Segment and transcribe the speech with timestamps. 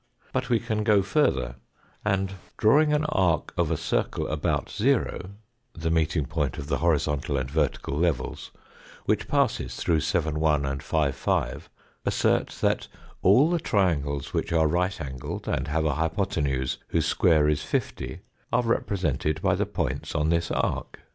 [0.33, 1.57] But we can go further,
[2.03, 4.81] and, drawing an arc 88 THE FOURTH DIMENSION of a circle about
[5.13, 5.29] o,
[5.75, 8.49] the meeting point of the horizontal and vertical levels,
[9.05, 11.69] which passes through 7, 1, and 5, 5,
[12.03, 12.87] assert that
[13.21, 18.21] all the triangles which are right angled and have a hypothenuse whose square is 50
[18.51, 20.99] are represented by the points on this arc.